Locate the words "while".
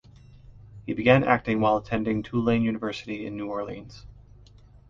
1.61-1.77